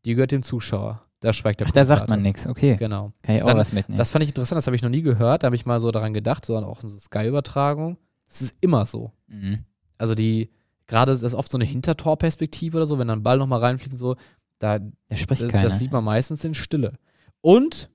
[0.04, 1.03] die gehört dem Zuschauer.
[1.24, 2.46] Da schweigt der Ach, da sagt man nichts.
[2.46, 3.12] Okay, Genau.
[3.22, 3.96] kann ich auch Dann- was mitnehmen.
[3.96, 5.42] Das fand ich interessant, das habe ich noch nie gehört.
[5.42, 7.96] Da habe ich mal so daran gedacht, sondern auch in so Sky-Übertragung.
[8.28, 9.12] Das ist immer so.
[9.28, 9.60] mhm.
[9.96, 10.50] Also die,
[10.87, 13.98] gerade ist das oft so eine Hintertorperspektive oder so, wenn dann Ball nochmal reinfliegt und
[13.98, 14.16] so,
[14.58, 15.62] da, Da spricht das, keiner.
[15.64, 16.94] das sieht man meistens in Stille.
[17.40, 17.90] Und,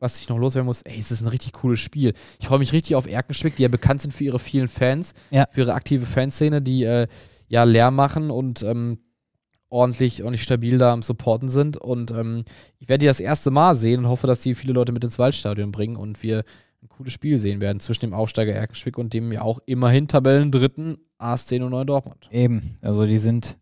[0.00, 2.12] was ich noch loswerden muss, ey, es ist ein richtig cooles Spiel.
[2.40, 5.46] Ich freue mich richtig auf Erkenschwick, die ja bekannt sind für ihre vielen Fans, Ja.
[5.50, 7.06] für ihre aktive Fanszene, die äh,
[7.48, 8.98] ja Lärm machen und ähm,
[9.70, 11.76] ordentlich, ordentlich stabil da am Supporten sind.
[11.76, 12.44] Und ähm,
[12.78, 15.18] ich werde die das erste Mal sehen und hoffe, dass die viele Leute mit ins
[15.18, 16.44] Waldstadion bringen und wir
[16.82, 20.96] ein cooles Spiel sehen werden zwischen dem Aufsteiger Erkenschwick und dem ja auch immerhin Tabellendritten
[21.18, 22.28] AS10 und 9 Dortmund.
[22.30, 23.58] Eben, also die sind.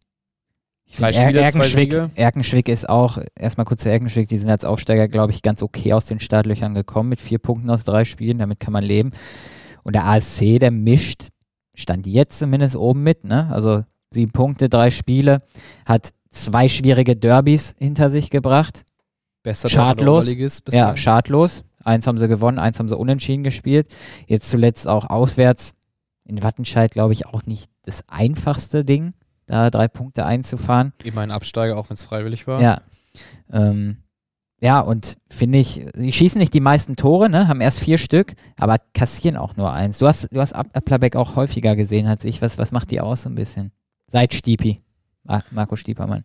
[0.88, 1.94] Ich Drei Er- Spiele, Erkenschwick.
[2.14, 5.92] Erkenschwick ist auch, erstmal kurz zu Erkenschwick, die sind als Aufsteiger, glaube ich, ganz okay
[5.94, 9.10] aus den Startlöchern gekommen mit vier Punkten aus drei Spielen, damit kann man leben.
[9.82, 11.28] Und der ASC, der mischt,
[11.74, 13.48] stand jetzt zumindest oben mit, ne?
[13.50, 13.82] Also
[14.16, 15.38] sieben Punkte, drei Spiele,
[15.84, 18.84] hat zwei schwierige Derbys hinter sich gebracht.
[19.42, 20.28] Bester Schadlos.
[20.72, 21.64] Ja, schadlos.
[21.84, 23.94] Eins haben sie gewonnen, eins haben sie unentschieden gespielt.
[24.26, 25.74] Jetzt zuletzt auch auswärts
[26.24, 29.14] in Wattenscheid, glaube ich, auch nicht das einfachste Ding,
[29.46, 30.92] da drei Punkte einzufahren.
[31.04, 32.60] Eben ein Absteiger, auch wenn es freiwillig war.
[32.60, 32.80] Ja.
[33.52, 33.98] Ähm,
[34.60, 37.46] ja, und finde ich, sie schießen nicht die meisten Tore, ne?
[37.46, 39.98] haben erst vier Stück, aber kassieren auch nur eins.
[39.98, 42.42] Du hast, du hast Applerbeck auch häufiger gesehen als ich.
[42.42, 43.70] Was, was macht die aus so ein bisschen?
[44.08, 44.78] Seit Stiepi.
[45.24, 46.24] Marco Stiepermann.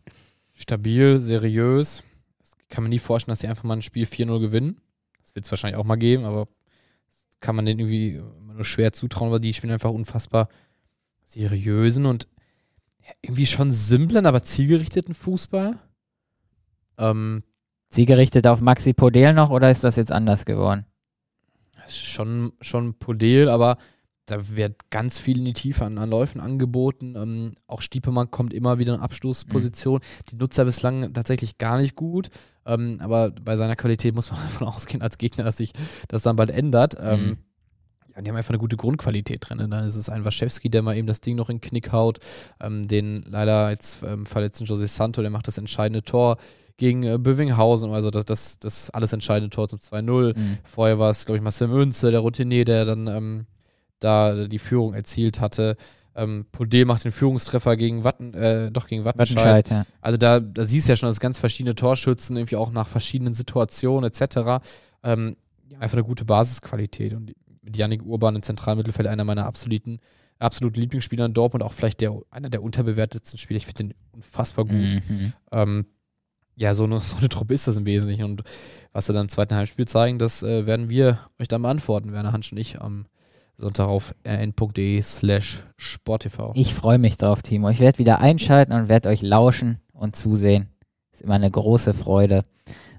[0.53, 2.03] Stabil, seriös.
[2.39, 4.79] Das kann man nie vorstellen, dass sie einfach mal ein Spiel 4-0 gewinnen.
[5.21, 6.47] Das wird es wahrscheinlich auch mal geben, aber
[7.39, 10.49] kann man denen irgendwie immer nur schwer zutrauen, weil die spielen einfach unfassbar
[11.23, 12.27] seriösen und
[13.21, 15.79] irgendwie schon simplen, aber zielgerichteten Fußball.
[16.97, 17.43] Ähm,
[17.89, 20.85] Zielgerichtet auf Maxi Podel noch oder ist das jetzt anders geworden?
[21.89, 23.77] schon, schon Podel, aber
[24.25, 27.15] da wird ganz viel in die Tiefe an, an Läufen angeboten.
[27.15, 29.95] Ähm, auch Stiepemann kommt immer wieder in Abstoßposition.
[29.95, 30.25] Mhm.
[30.29, 32.29] Die nutzt er bislang tatsächlich gar nicht gut.
[32.65, 35.73] Ähm, aber bei seiner Qualität muss man davon ausgehen, als Gegner, dass sich
[36.07, 36.95] das dann bald ändert.
[36.99, 37.37] Ähm, mhm.
[38.15, 39.69] Ja, die haben einfach eine gute Grundqualität drin.
[39.69, 42.19] Dann ist es ein Waschewski, der mal eben das Ding noch in den Knick haut.
[42.59, 46.37] Ähm, den leider jetzt ähm, verletzten José Santo, der macht das entscheidende Tor
[46.77, 50.37] gegen äh, Bövinghausen, also das, das, das alles entscheidende Tor zum 2-0.
[50.37, 50.57] Mhm.
[50.63, 53.45] Vorher war es, glaube ich, Marcel Münze, der Routinier, der dann ähm,
[54.01, 55.77] da die Führung erzielt hatte.
[56.13, 59.69] Ähm, Podé macht den Führungstreffer gegen Watten, äh, doch gegen Wattenscheid.
[59.69, 59.83] Wattenscheid ja.
[60.01, 63.33] Also da, da siehst du ja schon, dass ganz verschiedene Torschützen, irgendwie auch nach verschiedenen
[63.33, 64.61] Situationen etc.
[65.03, 65.37] Ähm,
[65.79, 67.13] einfach eine gute Basisqualität.
[67.13, 69.99] Und mit Yannick Urban im Zentralmittelfeld einer meiner absoluten,
[70.37, 73.57] absoluten Lieblingsspieler in Dortmund, auch vielleicht der, einer der unterbewertetsten Spieler.
[73.57, 74.75] Ich finde den unfassbar gut.
[74.75, 75.33] Mhm.
[75.51, 75.85] Ähm,
[76.57, 78.25] ja, so eine, so eine Truppe ist das im Wesentlichen.
[78.25, 78.43] Und
[78.91, 82.33] was sie dann im zweiten Heimspiel zeigen, das äh, werden wir euch dann beantworten, Werner
[82.33, 83.05] Hansch und ich am
[83.61, 86.51] Sonntag auf rn.de slash sporttv.
[86.55, 87.69] Ich freue mich drauf, Timo.
[87.69, 90.69] Ich werde wieder einschalten und werde euch lauschen und zusehen.
[91.13, 92.41] Ist immer eine große Freude.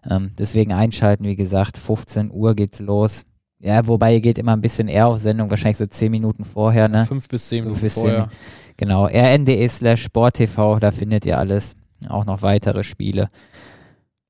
[0.09, 3.25] Ähm, deswegen einschalten, wie gesagt, 15 Uhr geht's los.
[3.59, 6.89] Ja, wobei ihr geht immer ein bisschen eher auf Sendung, wahrscheinlich so 10 Minuten vorher,
[6.89, 7.07] ne?
[7.07, 8.29] Fünf bis zehn Minuten bis vorher.
[8.29, 8.33] 10,
[8.77, 11.75] genau, rn.de slash sporttv, da findet ihr alles.
[12.09, 13.29] Auch noch weitere Spiele.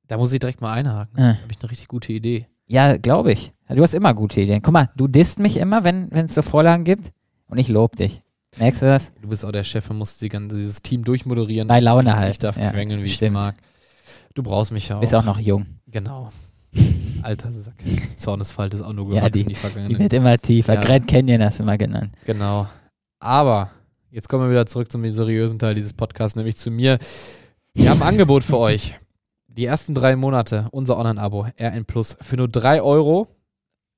[0.07, 1.19] Da muss ich direkt mal einhaken.
[1.19, 1.21] Äh.
[1.21, 2.47] Da habe ich eine richtig gute Idee.
[2.67, 3.53] Ja, glaube ich.
[3.75, 4.63] Du hast immer gute Ideen.
[4.63, 7.11] Guck mal, du disst mich immer, wenn es so Vorlagen gibt
[7.49, 8.23] und ich lobe dich.
[8.59, 9.13] Merkst du das?
[9.21, 11.69] Du bist auch der Chef und musst die ganze, dieses Team durchmoderieren.
[11.69, 12.33] Bei Laune ich, halt.
[12.33, 13.31] Ich darf ja, quengeln, wie stimmt.
[13.31, 13.55] ich mag.
[14.35, 15.01] Du brauchst mich ja auch.
[15.01, 15.67] Bist auch noch jung.
[15.87, 16.29] Genau.
[17.23, 17.75] Alter Sack.
[18.15, 19.97] Zornesfalt ist auch nur gewachsen, ja, die, die Vergangenheit.
[19.97, 20.75] Die wird immer tiefer.
[20.75, 20.81] Ja.
[20.81, 22.13] Grand Canyon hast du immer genannt.
[22.25, 22.67] Genau.
[23.21, 23.71] Aber
[24.11, 26.99] jetzt kommen wir wieder zurück zum seriösen Teil dieses Podcasts, nämlich zu mir.
[27.75, 28.97] Wir haben ein Angebot für euch.
[29.47, 33.29] Die ersten drei Monate, unser Online-Abo, RN Plus, für nur drei Euro.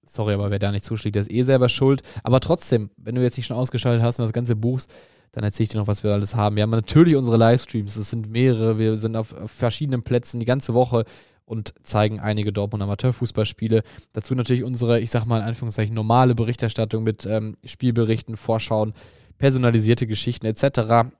[0.06, 2.02] Sorry, aber wer da nicht zuschlägt, der ist eh selber schuld.
[2.22, 4.92] Aber trotzdem, wenn du jetzt nicht schon ausgeschaltet hast und das Ganze buchst,
[5.32, 6.56] dann erzähle ich dir noch, was wir alles haben.
[6.56, 10.74] Wir haben natürlich unsere Livestreams, es sind mehrere, wir sind auf, verschiedenen Plätzen die ganze
[10.74, 11.04] Woche
[11.44, 13.82] und zeigen einige Dortmund Amateurfußballspiele.
[14.12, 18.94] Dazu natürlich unsere, ich sag mal in Anführungszeichen, normale Berichterstattung mit ähm, Spielberichten, Vorschauen,
[19.38, 21.12] personalisierte Geschichten etc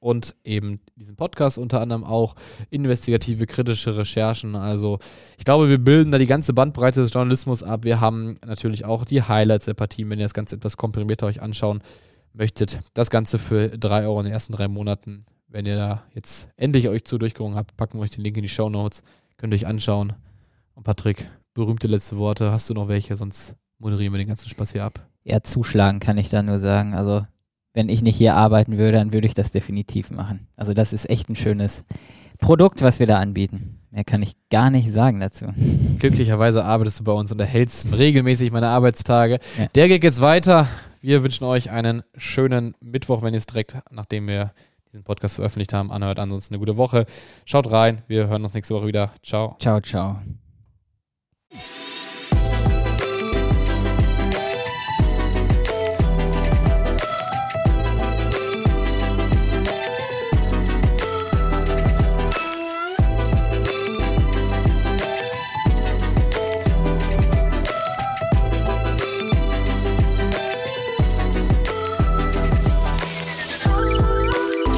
[0.00, 2.34] und eben diesen Podcast unter anderem auch
[2.70, 4.56] investigative, kritische Recherchen.
[4.56, 4.98] Also
[5.38, 7.84] ich glaube, wir bilden da die ganze Bandbreite des Journalismus ab.
[7.84, 11.42] Wir haben natürlich auch die Highlights der Partien, wenn ihr das Ganze etwas komprimierter euch
[11.42, 11.82] anschauen
[12.32, 12.80] möchtet.
[12.94, 15.20] Das Ganze für drei Euro in den ersten drei Monaten.
[15.48, 18.42] Wenn ihr da jetzt endlich euch zu durchgerungen habt, packen wir euch den Link in
[18.42, 19.02] die Show Notes.
[19.36, 20.14] Könnt ihr euch anschauen.
[20.74, 22.52] Und Patrick, berühmte letzte Worte.
[22.52, 23.16] Hast du noch welche?
[23.16, 25.06] Sonst moderieren wir den ganzen Spaß hier ab.
[25.24, 26.94] Ja, zuschlagen kann ich da nur sagen.
[26.94, 27.26] Also
[27.72, 30.48] wenn ich nicht hier arbeiten würde, dann würde ich das definitiv machen.
[30.56, 31.84] Also das ist echt ein schönes
[32.38, 33.78] Produkt, was wir da anbieten.
[33.90, 35.46] Mehr kann ich gar nicht sagen dazu.
[35.98, 39.38] Glücklicherweise arbeitest du bei uns und erhältst regelmäßig meine Arbeitstage.
[39.58, 39.66] Ja.
[39.74, 40.68] Der geht jetzt weiter.
[41.00, 44.52] Wir wünschen euch einen schönen Mittwoch, wenn ihr es direkt, nachdem wir
[44.88, 46.18] diesen Podcast veröffentlicht haben, anhört.
[46.18, 47.06] Ansonsten eine gute Woche.
[47.44, 48.02] Schaut rein.
[48.06, 49.12] Wir hören uns nächste Woche wieder.
[49.22, 49.56] Ciao.
[49.58, 50.20] Ciao, ciao.